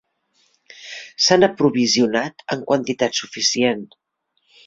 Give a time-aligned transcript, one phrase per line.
[1.25, 3.85] S'han aprovisionat en quantitat suficient.